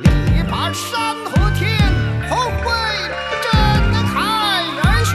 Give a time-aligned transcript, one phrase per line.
[0.00, 0.08] 力
[0.50, 1.78] 拔山河天，
[2.28, 2.68] 宏伟
[3.44, 3.52] 震
[4.08, 4.12] 撼
[4.74, 5.14] 人群。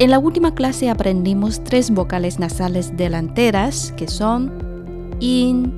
[0.00, 4.50] En la última clase aprendimos tres vocales nasales delanteras que son
[5.20, 5.72] in,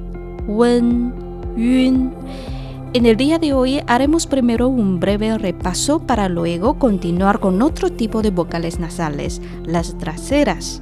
[0.46, 1.12] wen,
[1.58, 7.90] En el día de hoy haremos primero un breve repaso para luego continuar con otro
[7.90, 10.80] tipo de vocales nasales, las traseras.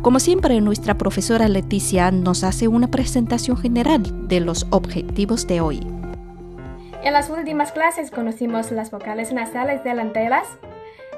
[0.00, 5.80] Como siempre, nuestra profesora Leticia nos hace una presentación general de los objetivos de hoy.
[7.02, 10.46] En las últimas clases conocimos las vocales nasales delanteras,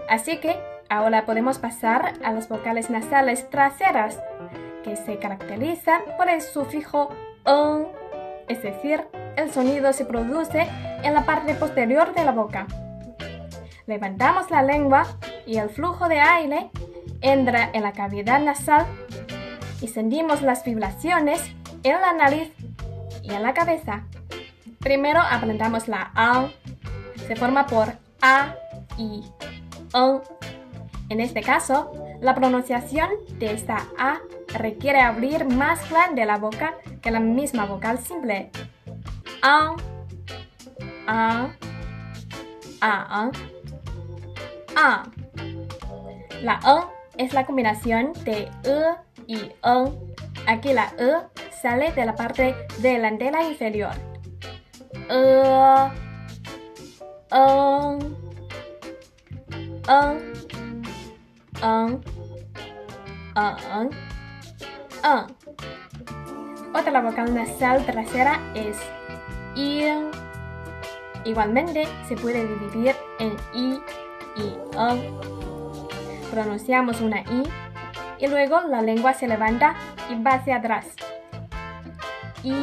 [0.08, 0.56] así que
[0.88, 4.18] ahora podemos pasar a las vocales nasales traseras,
[4.82, 7.10] que se caracterizan por el sufijo
[7.46, 7.86] en,
[8.50, 10.66] es decir, el sonido se produce
[11.04, 12.66] en la parte posterior de la boca.
[13.86, 15.06] Levantamos la lengua
[15.46, 16.70] y el flujo de aire
[17.20, 18.86] entra en la cavidad nasal
[19.80, 21.40] y sentimos las vibraciones
[21.84, 22.52] en la nariz
[23.22, 24.02] y en la cabeza.
[24.80, 26.48] Primero aprendamos la A.
[27.28, 28.56] Se forma por A
[28.98, 29.22] y
[29.92, 30.22] O.
[31.08, 34.18] En este caso, la pronunciación de esta A
[34.54, 38.50] requiere abrir más grande la boca que la misma vocal simple.
[39.42, 39.74] A.
[41.06, 41.48] A.
[42.80, 43.30] A.
[44.76, 45.02] A.
[46.42, 48.94] La E es la combinación de E
[49.26, 49.52] y E.
[50.46, 53.92] Aquí la E sale de la parte delantera inferior.
[55.08, 55.42] E.
[57.30, 57.46] E.
[59.88, 60.00] E.
[61.58, 62.00] E.
[63.36, 63.50] E.
[65.02, 65.39] E.
[66.72, 68.76] Otra vocal nasal trasera es
[69.56, 69.84] I.
[71.24, 73.80] Igualmente se puede dividir en I
[74.36, 75.10] y E.
[76.30, 77.42] Pronunciamos una I
[78.20, 79.74] y luego la lengua se levanta
[80.08, 80.86] y va hacia atrás.
[82.44, 82.54] I.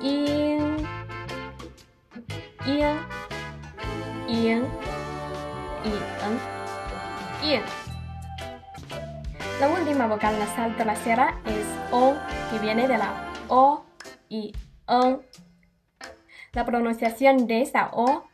[0.00, 0.58] I.
[2.66, 2.82] I.
[4.28, 4.62] I.
[5.84, 5.94] I.
[7.42, 7.79] I.
[9.60, 12.14] La última vocal nasal trasera es O,
[12.50, 13.84] que viene de la O
[14.30, 14.54] y
[14.86, 15.20] O.
[16.52, 18.24] La pronunciación de esta O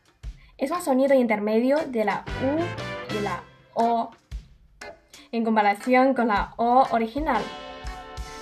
[0.56, 3.42] es un sonido intermedio de la U y la
[3.74, 4.10] O.
[5.32, 7.42] En comparación con la O original,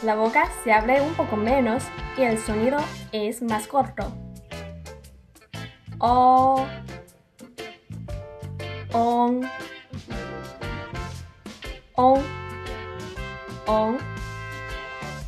[0.03, 1.85] la boca se abre un poco menos
[2.19, 2.79] y el sonido
[3.13, 4.13] es más corto.
[6.01, 6.67] O.
[8.93, 9.41] On.
[11.95, 12.44] On.
[13.67, 13.99] On.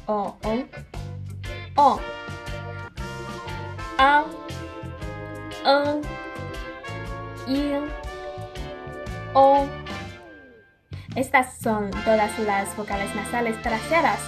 [0.06, 0.34] O.
[0.44, 0.64] On.
[1.76, 2.00] O.
[3.98, 4.24] A.
[5.64, 6.02] En.
[7.46, 7.88] In.
[9.34, 9.66] O.
[11.14, 14.20] Estas son todas las vocales nasales traseras.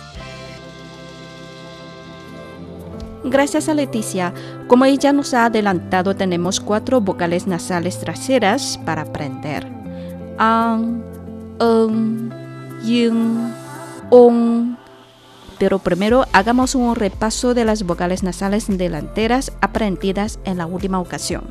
[3.24, 4.32] Gracias a Leticia.
[4.68, 9.66] Como ella nos ha adelantado, tenemos cuatro vocales nasales traseras para aprender.
[10.38, 11.02] An,
[11.60, 12.32] en,
[12.82, 13.52] yin,
[15.58, 21.42] Pero primero hagamos un repaso de las vocales nasales delanteras aprendidas en la última ocasión.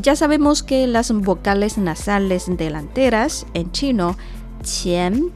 [0.00, 4.16] Ya sabemos que las vocales nasales delanteras en chino,
[4.62, 5.32] qian,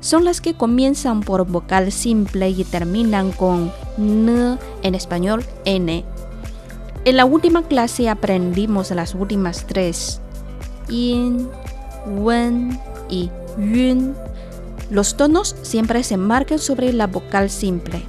[0.00, 6.04] son las que comienzan por vocal simple y terminan con n, en español n.
[7.04, 10.20] En la última clase aprendimos las últimas tres,
[10.88, 11.48] yin,
[12.06, 12.78] wen
[13.10, 14.14] y yun.
[14.90, 18.02] Los tonos siempre se marcan sobre la vocal simple.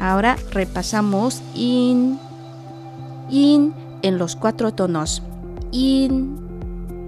[0.00, 2.18] Ahora repasamos in,
[3.30, 3.72] in
[4.02, 5.22] en los cuatro tonos.
[5.72, 6.38] In,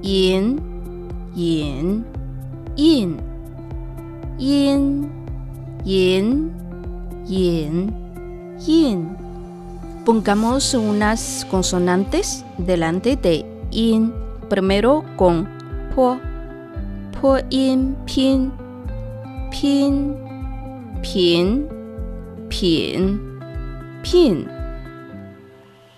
[0.03, 0.61] in,
[1.35, 2.05] yin,
[2.77, 3.31] yin
[4.41, 5.11] yin,
[5.85, 6.51] yin,
[7.27, 7.95] yin,
[8.67, 9.17] yin.
[10.05, 14.13] Pongamos unas consonantes delante de in,
[14.49, 15.47] primero con
[15.95, 16.19] po,
[17.21, 18.51] Poin pin,
[19.53, 20.17] pin,
[21.03, 21.69] pin,
[22.49, 23.29] pin,
[24.03, 24.49] pin,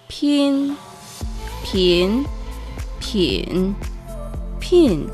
[0.08, 0.76] pin,
[1.62, 2.26] pin,
[3.00, 3.76] pin,
[4.58, 5.10] pin.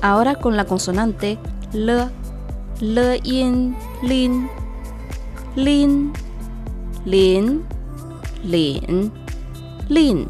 [0.00, 1.36] Ahora con la consonante
[1.74, 2.08] l,
[2.80, 4.48] l in, lin,
[5.54, 6.12] lin,
[7.04, 7.62] lin,
[8.42, 10.28] lin,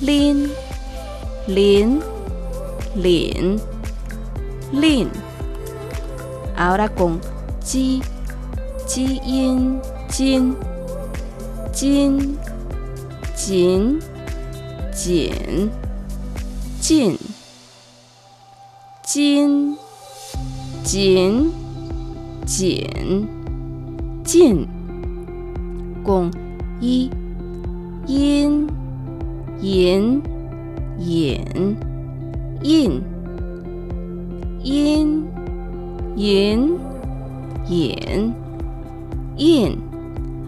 [0.00, 0.50] lin,
[1.48, 2.09] lin.
[2.95, 3.59] lin
[4.71, 5.09] lin
[6.55, 7.19] ahora con
[7.63, 8.01] ji
[8.85, 10.55] 基因金
[11.73, 12.37] 金
[13.33, 13.99] 紧
[14.91, 15.59] 紧
[16.71, 17.17] 进
[19.03, 19.77] 金
[20.85, 21.51] 紧
[22.45, 23.27] 紧
[24.23, 24.67] 进
[26.03, 26.31] 共
[26.79, 27.09] 一
[28.05, 28.67] 阴
[29.61, 30.21] 银
[30.99, 31.75] 引
[32.62, 33.02] 印
[34.62, 35.30] 阴
[36.16, 36.78] yin,
[37.68, 38.34] yin,
[39.36, 39.82] yin.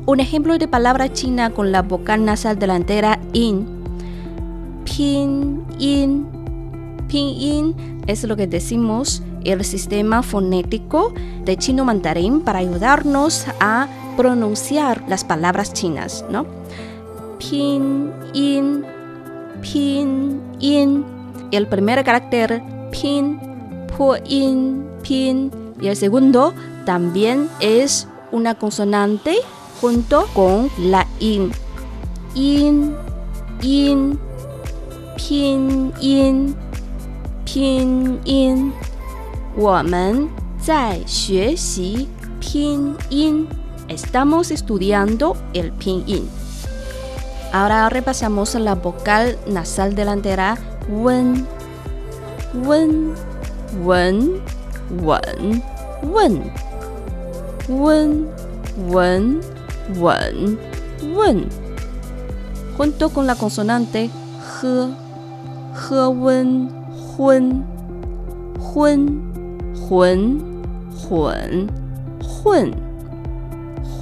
[0.05, 3.67] Un ejemplo de palabra china con la vocal nasal delantera in.
[4.85, 6.26] Pin, in.
[7.09, 11.12] Pin, in es lo que decimos el sistema fonético
[11.44, 16.47] de chino mandarín para ayudarnos a pronunciar las palabras chinas, ¿no?
[17.38, 18.85] Pin, in,
[19.62, 21.12] pin, in
[21.51, 23.39] El primer carácter, pin,
[23.97, 25.51] po, in, pin.
[25.79, 26.53] Y el segundo
[26.85, 29.38] también es una consonante
[29.81, 31.51] junto con la in.
[32.35, 32.95] In,
[33.62, 34.19] in,
[35.15, 36.56] pin, in,
[37.45, 38.74] pin, in.
[39.56, 40.29] 我们
[40.59, 42.07] 在学习
[42.39, 43.47] 拼音.
[43.88, 46.29] Estamos estudiando el pinyin.
[47.51, 50.57] Ahora repasamos la vocal nasal delantera
[50.88, 51.46] wen,
[52.55, 53.12] wen,
[58.88, 59.40] wen,
[59.99, 60.58] wen,
[61.14, 61.49] wen.
[62.76, 64.11] Junto con la consonante
[64.61, 64.64] h,
[65.75, 66.70] h, wen,
[67.17, 67.64] hun,
[68.75, 69.23] hun,
[69.88, 70.40] hun,
[71.08, 71.70] hun,
[72.44, 72.75] hun,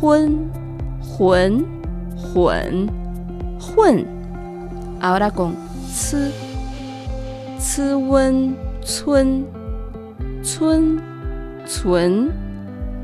[0.01, 0.51] hun,
[1.19, 1.53] hun,
[2.35, 2.91] hun,
[3.77, 4.07] hun.
[5.01, 5.57] Ahora con
[5.93, 6.50] c,
[7.61, 9.45] cun 村，
[10.43, 10.99] 村
[11.67, 12.33] 存，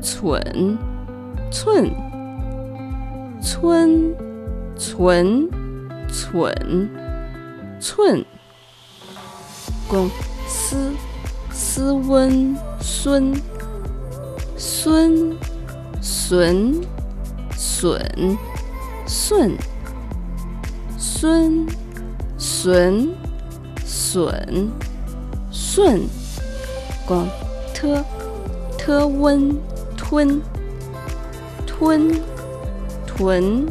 [0.01, 0.79] 存
[1.51, 1.95] 寸，
[3.39, 4.15] 村
[4.75, 5.47] 存，
[6.09, 6.89] 存
[7.79, 8.25] 寸，
[9.87, 10.09] 公
[10.47, 10.75] s
[11.51, 13.31] s u n 孙，
[14.57, 15.37] 孙
[15.91, 16.75] 损
[17.45, 18.01] 损
[19.05, 19.55] 顺，
[20.97, 21.67] 孙
[22.39, 23.26] 存。
[23.87, 24.69] 笋，
[25.49, 26.01] 笋，
[27.05, 27.25] 光
[27.73, 29.55] ，t，t，un，
[29.95, 30.41] 吞，
[31.65, 32.21] 吞，
[33.07, 33.65] 吞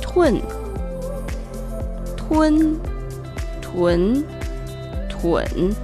[0.00, 0.40] 吞，
[2.16, 2.74] 吞，
[3.60, 4.24] 吞
[5.10, 5.74] 吞，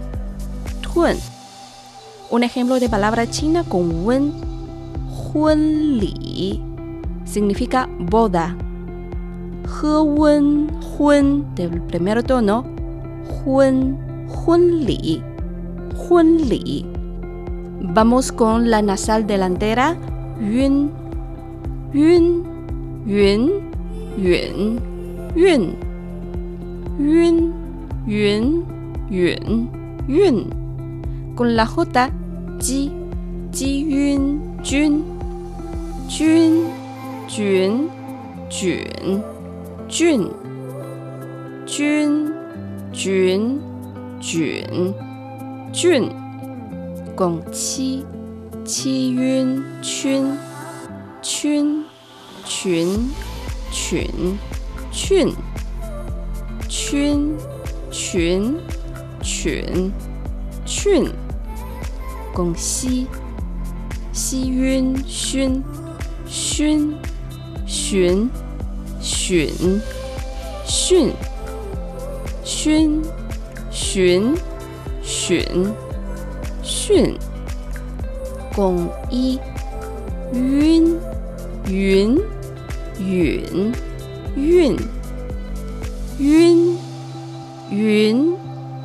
[0.81, 1.17] 屯
[2.31, 4.33] ，un ejemplo de palabra china con un，
[5.11, 6.63] 婚礼
[7.27, 10.69] ，significa boda，hwun。
[10.99, 12.65] Hun del primer tono.
[13.47, 13.97] Hun,
[14.27, 15.23] hun li.
[15.95, 16.85] Hun li.
[17.95, 19.95] Vamos con la nasal delantera.
[20.41, 20.91] Yun,
[21.95, 22.43] yun,
[23.07, 23.63] yun,
[24.19, 24.81] yun,
[25.37, 25.77] yun.
[26.99, 27.55] Yun,
[28.09, 28.67] yun,
[29.09, 29.71] yun,
[30.09, 30.51] yun.
[31.37, 32.11] Con la J,
[32.59, 32.91] ji,
[33.53, 35.05] ji yun, jun,
[36.09, 36.67] jun,
[37.29, 37.89] jun,
[38.51, 39.23] jun,
[39.89, 40.48] jun.
[41.69, 42.33] 菌、
[42.95, 43.61] 菌、
[44.19, 44.95] 菌、
[45.71, 46.11] 菌，
[47.15, 48.07] 共七，
[48.65, 50.33] 七晕菌、
[51.21, 51.85] 菌、
[52.43, 53.11] 群、
[53.71, 54.39] 群、
[54.91, 55.37] 菌、
[56.67, 57.37] 菌、
[57.93, 58.57] 群、
[59.23, 59.93] 群、
[60.65, 61.11] 菌，
[62.33, 63.07] 共西，
[64.15, 65.63] 西晕熏、
[66.27, 66.97] 熏、
[67.67, 68.31] 寻、
[68.99, 69.83] 寻、训。
[70.71, 71.11] 训
[72.49, 73.03] 熏、
[73.71, 74.35] 巡、
[75.03, 75.71] 巡、
[76.63, 77.19] 训、
[78.57, 79.39] 巩一、
[80.33, 80.97] 晕、
[81.69, 82.19] 云、
[82.99, 83.73] 允、
[84.35, 84.77] 韵、
[86.19, 86.79] 晕、
[87.71, 88.37] 云、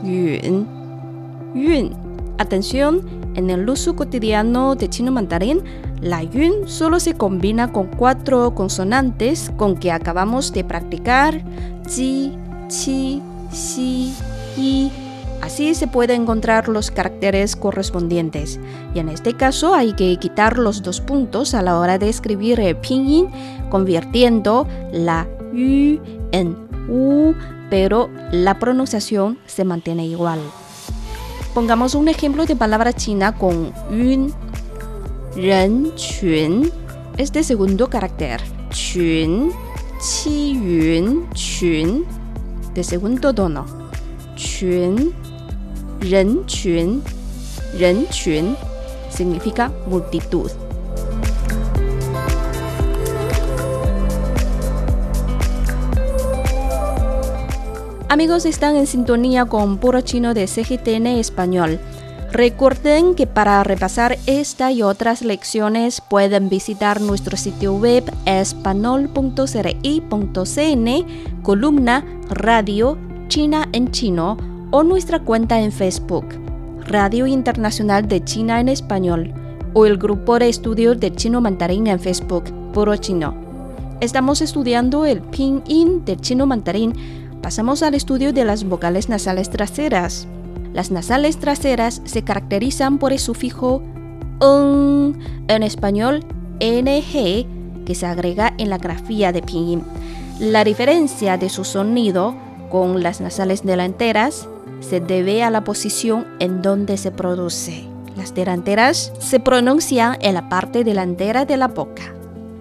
[0.03, 0.67] 允、
[1.55, 1.91] 韵。
[2.37, 3.01] Atención,
[3.35, 5.61] en el uso cotidiano de chino mandarín,
[6.01, 11.41] la yun solo se combina con cuatro consonantes con que acabamos de practicar,
[11.87, 12.33] chi,
[12.67, 13.21] chi,
[13.53, 14.13] si,
[14.57, 14.91] y.
[15.41, 18.61] Así se pueden encontrar los caracteres correspondientes.
[18.95, 22.61] Y en este caso hay que quitar los dos puntos a la hora de escribir
[22.61, 23.27] el pinyin,
[23.69, 25.99] convirtiendo la yu
[26.31, 26.55] en
[26.87, 27.33] u,
[27.69, 30.39] pero la pronunciación se mantiene igual.
[31.53, 34.33] Pongamos un ejemplo de palabra china con yun.
[35.35, 36.71] Ren, chun.
[37.17, 38.41] Este segundo carácter.
[38.69, 39.51] Chun.
[39.99, 42.22] Qi, yun, chun.
[42.73, 43.65] De segundo tono.
[44.35, 45.13] Chun.
[45.99, 47.03] Ren, chun.
[47.77, 48.57] Ren, chun.
[49.09, 50.49] significa multitud.
[58.09, 61.79] Amigos, están en sintonía con Puro Chino de CGTN Español.
[62.33, 69.03] Recuerden que para repasar esta y otras lecciones pueden visitar nuestro sitio web espanol.cri.cn,
[71.43, 72.97] columna Radio
[73.27, 74.37] China en Chino
[74.71, 76.25] o nuestra cuenta en Facebook,
[76.87, 79.31] Radio Internacional de China en Español
[79.75, 83.35] o el grupo de estudios de chino mandarín en Facebook, Puro Chino.
[84.01, 86.95] Estamos estudiando el pinyin del chino mandarín.
[87.43, 90.27] Pasamos al estudio de las vocales nasales traseras.
[90.73, 93.81] Las nasales traseras se caracterizan por el sufijo
[94.41, 95.13] ng,
[95.47, 96.25] en español
[96.59, 99.83] ng, que se agrega en la grafía de pinyin.
[100.39, 102.35] La diferencia de su sonido
[102.71, 104.47] con las nasales delanteras
[104.81, 107.85] se debe a la posición en donde se produce.
[108.15, 112.13] Las delanteras se pronuncian en la parte delantera de la boca,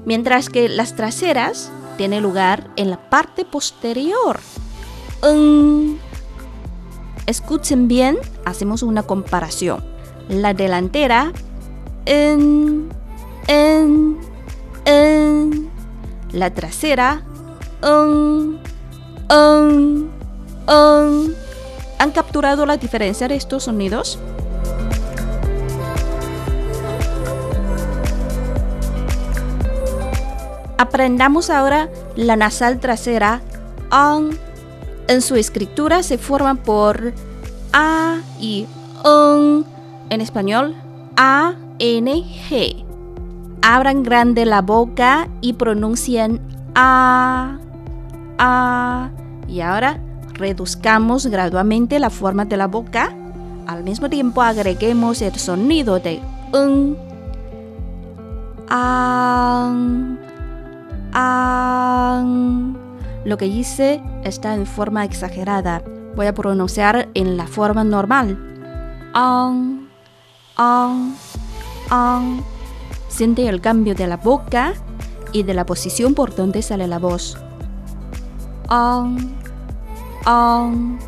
[0.04, 4.40] mientras que las traseras tienen lugar en la parte posterior.
[7.26, 9.84] Escuchen bien, hacemos una comparación.
[10.28, 11.32] La delantera
[12.04, 12.88] en,
[13.46, 14.18] en,
[14.84, 15.70] en.
[16.32, 17.22] La trasera
[17.82, 18.58] en,
[19.30, 20.10] en,
[20.68, 21.34] en.
[21.98, 24.18] ¿Han capturado la diferencia de estos sonidos?
[30.78, 33.40] Aprendamos ahora la nasal trasera
[33.90, 34.30] an
[35.08, 37.12] en su escritura se forman por
[37.72, 38.66] A y
[39.04, 39.64] N.
[40.10, 40.74] En español,
[41.16, 42.12] A, N,
[42.48, 42.84] G.
[43.62, 46.40] Abran grande la boca y pronuncien
[46.74, 47.58] A,
[48.38, 49.10] A.
[49.48, 49.98] Y ahora
[50.34, 53.14] reduzcamos gradualmente la forma de la boca.
[53.66, 56.20] Al mismo tiempo agreguemos el sonido de
[56.52, 56.96] N.
[58.68, 60.18] An,
[61.12, 62.81] an.
[63.24, 65.82] Lo que hice está en forma exagerada.
[66.16, 68.36] Voy a pronunciar en la forma normal.
[69.14, 69.88] An,
[70.56, 71.14] an,
[71.88, 72.44] an.
[73.08, 74.74] Siente el cambio de la boca
[75.32, 77.38] y de la posición por donde sale la voz.
[78.68, 79.34] An,
[80.24, 80.98] an.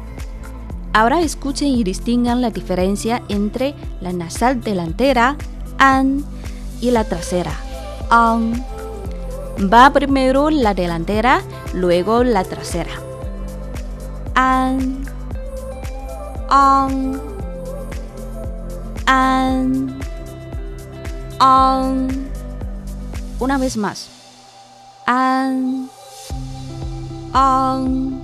[0.93, 5.37] Ahora escuchen y distingan la diferencia entre la nasal delantera,
[5.79, 6.25] an,
[6.81, 7.53] y la trasera,
[8.11, 8.65] an.
[9.57, 11.41] Va primero la delantera,
[11.73, 12.91] luego la trasera.
[14.35, 15.05] An,
[16.51, 17.21] an,
[19.07, 19.99] an,
[21.39, 22.09] an.
[23.39, 24.11] Una vez más.
[25.07, 25.89] An,
[27.33, 28.21] an,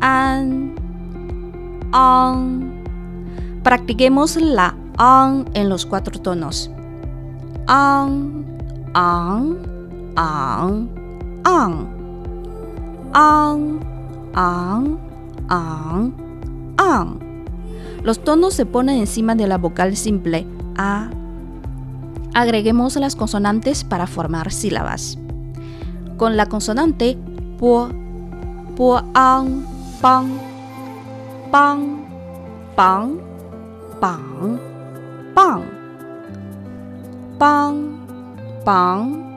[0.00, 0.74] an,
[1.92, 2.84] an.
[3.62, 6.70] Practiquemos la an en los cuatro tonos.
[7.66, 8.46] An,
[8.94, 9.73] an
[10.16, 10.88] ang,
[11.44, 11.88] ang,
[13.12, 13.80] ang,
[14.34, 14.98] ang,
[15.48, 16.14] ang,
[16.78, 17.08] ang.
[18.02, 21.10] Los tonos se ponen encima de la vocal simple a.
[22.34, 25.18] Agreguemos las consonantes para formar sílabas.
[26.16, 27.16] Con la consonante
[27.58, 27.88] po,
[28.76, 29.64] po, ang,
[30.00, 30.38] pang,
[31.50, 32.04] pang,
[32.76, 33.18] pang,
[34.00, 34.58] pang,
[35.34, 35.62] pang,
[37.38, 37.76] pang,
[38.64, 39.33] pang,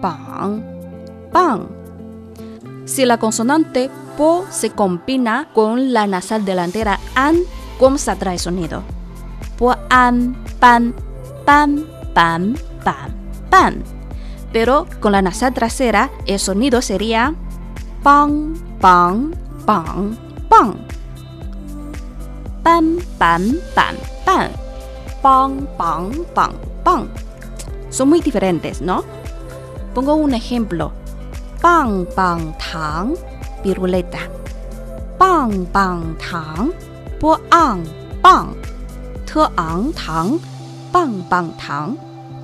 [0.00, 0.62] pang,
[1.32, 1.66] pang.
[2.84, 7.36] Si la consonante po se combina con la nasal delantera an,
[7.78, 8.82] ¿cómo saldrá el sonido?
[9.58, 10.94] Po, an, pan,
[11.44, 11.84] pan,
[12.14, 13.12] pan, pan,
[13.50, 13.82] pan.
[14.52, 17.34] Pero con la nasal trasera el sonido sería
[18.02, 19.34] pang, pang,
[19.66, 20.16] pang,
[20.48, 20.76] pang.
[22.62, 24.50] Pan, pan, pan, pan.
[25.22, 27.08] Pang, pang, pang, pang.
[27.90, 29.02] Son muy diferentes, ¿no?
[29.96, 30.92] Pongo un ejemplo.
[31.62, 33.16] Pang, pang, tang,
[33.62, 34.28] piruleta.
[35.18, 36.70] Pang, pang, tang,
[37.18, 37.80] po, ang,
[38.20, 38.52] pang.
[39.24, 40.38] Te, ang, tang,
[40.92, 41.96] pang, pang, tang,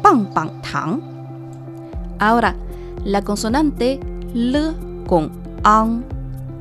[0.03, 0.97] pang, pang, tang.
[2.19, 2.57] Ahora,
[3.05, 4.01] la consonante
[4.33, 4.73] L
[5.07, 5.29] con
[5.63, 6.03] ang,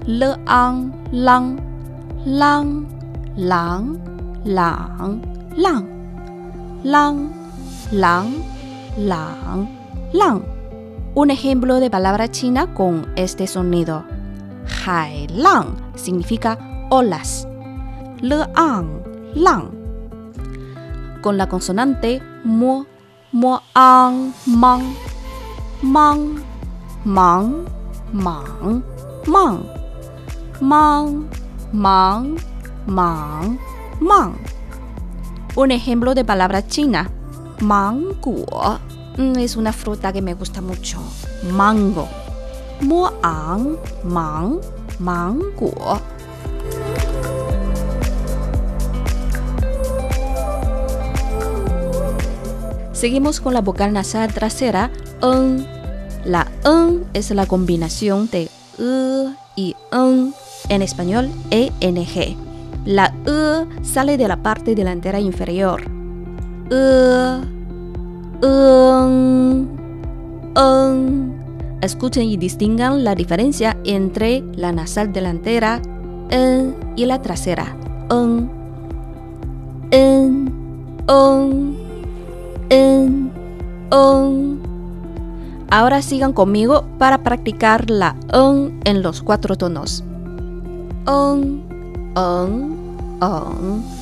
[0.06, 1.56] L, ang, lang,
[2.26, 2.84] lang,
[3.40, 3.96] lang,
[4.44, 4.84] lang,
[5.56, 5.88] lang,
[6.84, 7.32] lang,
[7.92, 8.28] lang,
[9.00, 9.68] lang,
[10.12, 10.61] lang.
[11.14, 14.06] Un ejemplo de palabra china con este sonido.
[14.86, 16.58] Hai lang significa
[16.90, 17.46] olas.
[18.22, 19.04] Le ang,
[19.36, 19.72] lang.
[21.22, 22.86] Con la consonante mo,
[23.34, 24.96] mo ang, mang,
[25.82, 26.40] mang,
[27.04, 27.66] mang,
[28.14, 28.82] mang,
[29.28, 29.66] mang,
[30.62, 31.28] mang,
[31.74, 32.38] mang,
[32.88, 33.60] mang,
[34.00, 34.34] mang.
[35.58, 37.10] Un ejemplo de palabra china,
[37.60, 38.80] mango.
[39.18, 41.00] Mm, Es una fruta que me gusta mucho.
[41.52, 42.08] Mango.
[42.82, 44.60] Moang, mang,
[45.00, 46.00] mango.
[52.94, 54.92] Seguimos con la vocal nasal trasera,
[55.22, 55.66] en.
[56.24, 60.36] La en es la combinación de e y en,
[60.70, 62.38] en español ENG.
[62.86, 65.82] La e sale de la parte delantera inferior.
[66.70, 67.42] E,
[68.42, 69.70] en,
[70.56, 71.42] en.
[71.82, 75.82] Escuchen y distingan la diferencia entre la nasal delantera
[76.30, 77.76] en y la trasera.
[78.10, 78.50] En,
[79.92, 80.54] en,
[81.08, 81.78] en,
[82.70, 83.32] en,
[83.92, 84.62] en.
[85.70, 90.04] Ahora sigan conmigo para practicar la en en los cuatro tonos.
[91.08, 91.64] En,
[92.16, 92.78] en,
[93.22, 94.02] en.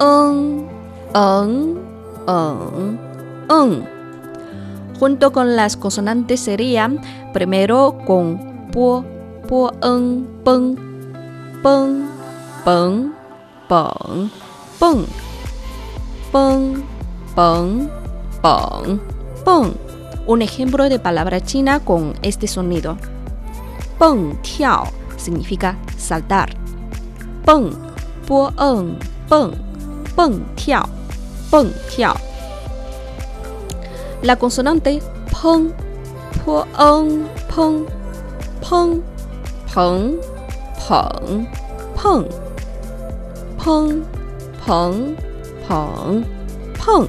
[0.00, 0.66] En,
[1.14, 1.89] en,
[2.26, 2.98] en,
[3.48, 4.00] en.
[4.98, 7.00] Junto con las consonantes serían
[7.32, 9.04] primero con po,
[9.48, 10.76] po, en, pen,
[11.62, 12.08] pen,
[12.64, 13.12] pen,
[13.68, 14.32] pen,
[14.78, 15.06] pen,
[16.32, 16.84] pen,
[17.34, 17.90] pen,
[18.42, 19.00] pen,
[19.44, 19.74] pen.
[20.26, 22.96] Un ejemplo de palabra china con este sonido.
[23.98, 24.84] Peng tiao
[25.16, 26.54] significa saltar.
[27.44, 27.70] Peng,
[28.26, 28.98] po, en,
[29.28, 29.52] peng,
[30.14, 30.84] peng tiao,
[31.50, 31.72] peng.
[34.22, 35.00] La consonante
[35.32, 35.72] peng,
[36.44, 37.86] po, en, peng,
[38.60, 39.02] peng,
[39.74, 40.20] peng,
[40.86, 41.14] peng,
[41.96, 42.26] peng,
[43.58, 44.04] peng,
[44.66, 45.16] peng,
[45.66, 46.24] peng,
[46.74, 47.06] peng.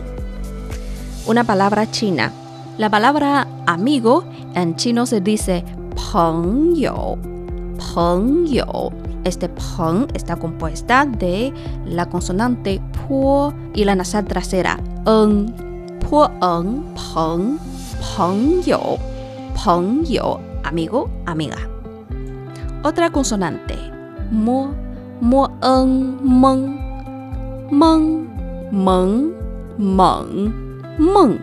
[1.28, 2.32] Una palabra china.
[2.78, 4.24] La palabra amigo
[4.56, 5.64] en chino se dice
[5.96, 7.18] peng yo,
[7.78, 9.01] peng yo.
[9.24, 11.54] Este peng está compuesta de
[11.86, 15.54] la consonante po y la nasal trasera en,
[16.10, 17.60] po en, peng,
[18.18, 18.98] peng yo,
[19.64, 21.58] peng yo, amigo, amiga.
[22.84, 23.78] Otra consonante
[24.32, 24.74] mo,
[25.22, 26.80] mo en, meng,
[27.70, 28.28] meng,
[28.72, 29.34] meng,
[29.82, 30.54] meng,
[30.98, 31.40] meng,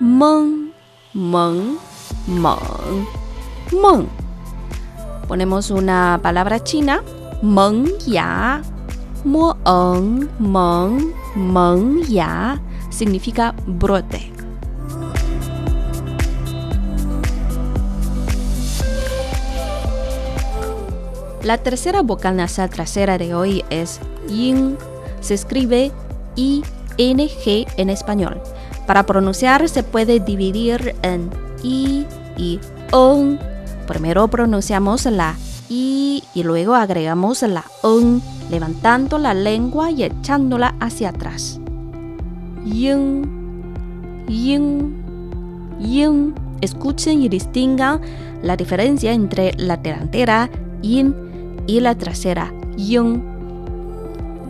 [0.00, 0.70] meng,
[1.12, 1.78] meng,
[2.28, 3.06] meng,
[3.72, 4.19] meng.
[5.30, 7.04] Ponemos una palabra china,
[7.40, 8.62] meng ya,
[9.22, 14.32] mo en, meng, ya, significa brote.
[21.44, 24.76] La tercera vocal nasal trasera de hoy es yin.
[25.20, 25.92] Se escribe
[26.34, 26.64] ing
[26.96, 28.42] en español.
[28.84, 31.30] Para pronunciar se puede dividir en
[31.62, 32.04] i
[32.36, 32.58] y
[32.90, 33.49] on.
[33.86, 35.36] Primero pronunciamos la
[35.68, 41.60] i y luego agregamos la on, levantando la lengua y echándola hacia atrás.
[42.64, 43.22] Yin,
[44.28, 44.94] yin,
[45.80, 46.34] yin.
[46.60, 48.00] Escuchen y distingan
[48.42, 50.50] la diferencia entre la delantera
[50.82, 51.14] yin
[51.66, 53.22] y la trasera yin.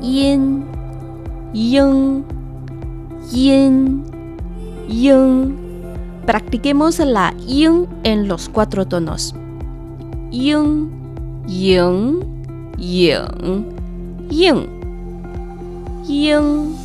[0.01, 0.65] Yin,
[1.53, 2.25] yin,
[3.31, 4.05] yin,
[4.89, 5.60] yin.
[6.31, 9.35] Practiquemos la yin en los cuatro tonos.
[10.31, 10.89] Yin,
[11.49, 12.21] yin,
[12.79, 13.67] yin,
[14.31, 14.69] yin.
[16.07, 16.77] Yin,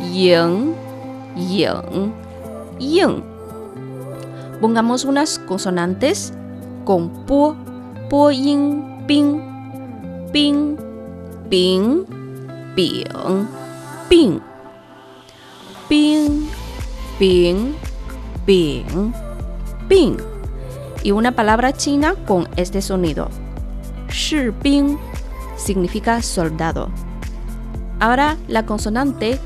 [0.00, 0.74] yin,
[1.36, 2.14] yin,
[2.78, 3.22] yin.
[4.62, 6.32] Pongamos unas consonantes
[6.86, 7.54] con po,
[8.08, 9.42] po, yin, ping,
[10.32, 10.78] ping,
[11.50, 12.06] ping,
[12.74, 13.46] ping,
[14.08, 14.40] ping,
[15.86, 16.48] ping,
[17.18, 17.76] ping,
[18.46, 19.12] ping,
[19.88, 20.16] ping.
[21.02, 23.28] Y una palabra china con este sonido.
[24.08, 24.96] Shi ping
[25.56, 26.88] significa soldado.
[28.00, 29.38] Ahora la consonante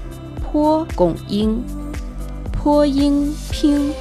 [0.53, 1.65] po con yin.
[2.63, 3.93] Po yin ping,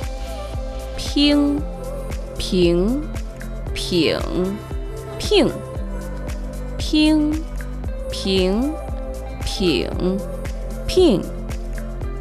[0.98, 1.62] ping,
[2.38, 3.02] ping,
[3.74, 4.20] ping,
[5.18, 5.52] ping,
[6.78, 7.44] ping,
[8.12, 8.74] ping,
[9.44, 10.20] ping,
[10.88, 11.22] ping.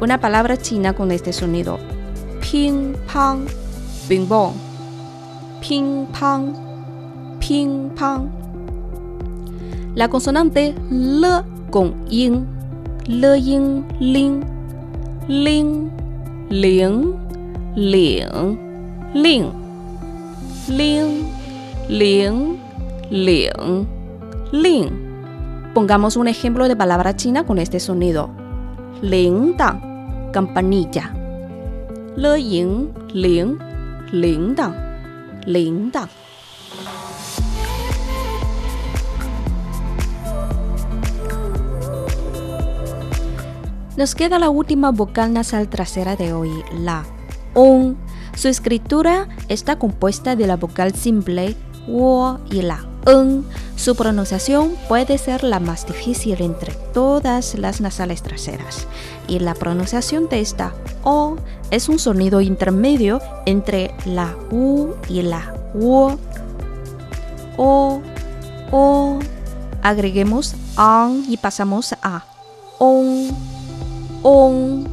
[0.01, 1.88] Una palabra china con este sonido
[2.51, 3.45] ping pong,
[4.07, 4.53] ping pong,
[5.61, 6.55] ping pong,
[7.39, 8.27] ping pong.
[9.93, 11.25] La consonante L
[11.69, 12.47] con yin,
[13.07, 14.41] L yin, lin,
[15.27, 15.91] ling,
[16.49, 17.13] ling,
[17.75, 18.31] ling,
[19.13, 19.51] ling,
[21.87, 22.59] ling,
[23.11, 23.87] ling,
[24.51, 24.89] ling.
[25.75, 28.31] Pongamos un ejemplo de palabra china con este sonido.
[29.03, 29.55] Ling
[30.33, 31.18] campanilla.
[43.95, 47.05] Nos queda la última vocal nasal trasera de hoy, la
[47.53, 47.95] on.
[48.35, 51.55] Su escritura está compuesta de la vocal simple
[51.87, 52.85] wo y la
[53.75, 58.87] Su pronunciación puede ser la más difícil entre todas las nasales traseras.
[59.27, 61.37] Y la pronunciación de esta o
[61.71, 66.19] es un sonido intermedio entre la u y la wo.
[67.57, 68.01] O,
[68.71, 69.19] o.
[69.81, 72.25] Agreguemos an y pasamos a
[72.79, 73.29] on,
[74.23, 74.87] on,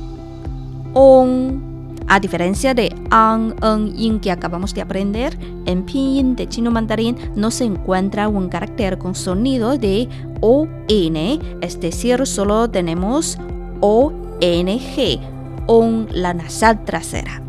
[0.95, 1.66] on.
[2.09, 7.17] A diferencia de an, en, yin que acabamos de aprender, en pinyin de chino mandarín
[7.35, 10.09] no se encuentra un carácter con sonido de
[10.41, 13.39] o n, es decir, solo tenemos
[13.81, 15.19] o n g,
[15.67, 17.43] on la nasal trasera.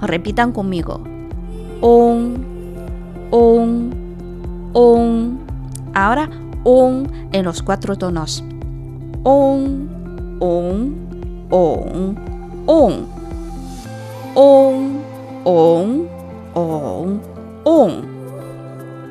[0.00, 1.00] Repitan conmigo.
[1.80, 2.36] On,
[3.32, 3.90] on,
[4.74, 5.38] on.
[5.92, 6.30] Ahora
[6.62, 8.44] on en los cuatro tonos.
[9.24, 9.88] On,
[10.40, 10.94] on,
[11.50, 12.16] on,
[12.66, 13.13] on
[14.34, 15.02] on,
[15.44, 16.08] on,
[16.54, 17.20] on,
[17.64, 18.14] on.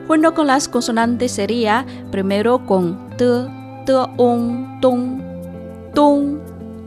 [0.08, 3.26] Junto con las consonantes sería primero con t,
[3.86, 5.22] t, on, ton,
[5.94, 6.42] ton,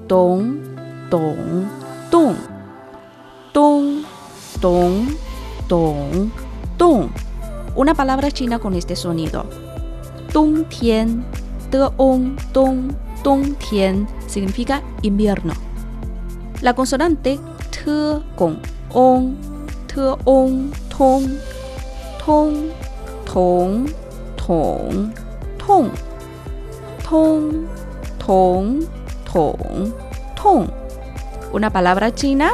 [0.07, 0.61] ton,
[1.11, 1.69] ton,
[2.11, 2.37] ton,
[3.53, 4.05] ton,
[4.61, 5.17] ton,
[5.69, 6.33] ton,
[6.77, 7.11] ton.
[7.75, 9.45] Una palabra china con este sonido.
[10.33, 11.25] Dong tian,
[11.71, 15.55] te on, ton, dong tian significa invierno.
[16.63, 17.39] La consonante
[17.87, 18.57] thưa cùng
[18.93, 19.37] ôn
[19.89, 21.23] thưa ôn thôn
[22.25, 22.55] thôn
[23.27, 23.87] thốn
[24.37, 25.11] thổn
[28.19, 28.81] thôn
[30.37, 30.67] thôn
[31.53, 32.51] una palabra china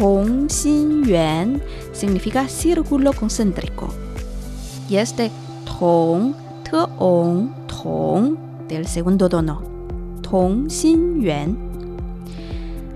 [0.00, 1.60] Hong Xin Yuan
[1.92, 3.88] significa círculo concéntrico.
[4.88, 5.30] Y es de
[5.66, 6.32] Tong,
[6.64, 9.60] Te On, Tong del segundo tono.
[10.22, 11.69] Tong Xin Yuan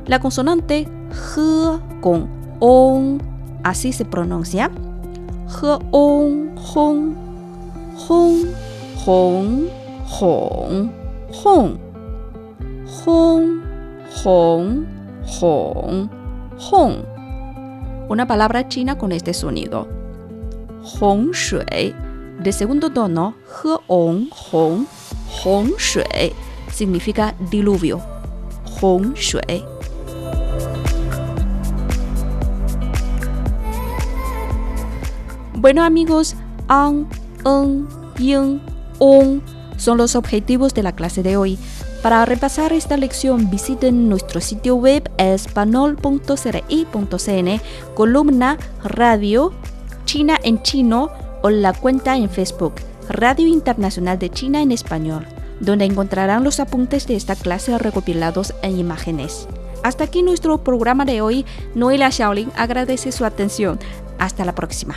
[0.07, 2.29] la consonante H con
[2.61, 3.23] on,
[3.63, 4.71] así se pronuncia.
[5.49, 7.15] H on, hong,
[7.97, 8.45] hong,
[9.07, 9.69] hong,
[10.11, 10.91] hong,
[14.25, 14.87] hong,
[15.41, 16.11] hong,
[16.59, 16.95] hong.
[18.11, 19.89] Una palabra china con este sonido.
[21.01, 21.95] Hong shui,
[22.43, 24.87] de segundo tono, he on, hong,
[25.43, 26.35] hong shui,
[26.71, 28.01] significa diluvio.
[28.81, 29.74] Hong shui.
[35.65, 36.37] Bueno amigos,
[36.69, 37.09] an,
[37.47, 38.61] en, yin,
[38.99, 39.43] on
[39.79, 41.59] son los objetivos de la clase de hoy.
[42.03, 47.61] Para repasar esta lección visiten nuestro sitio web espanol.cri.cn,
[47.95, 49.55] columna Radio
[50.05, 51.09] China en chino
[51.41, 52.75] o la cuenta en Facebook
[53.09, 55.27] Radio Internacional de China en Español,
[55.61, 59.49] donde encontrarán los apuntes de esta clase recopilados en imágenes.
[59.83, 61.47] Hasta aquí nuestro programa de hoy.
[61.75, 63.79] Noelia Shaolin agradece su atención.
[64.19, 64.95] Hasta la próxima.